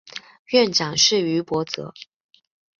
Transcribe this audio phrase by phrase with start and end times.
[0.47, 1.93] 院长是于博泽。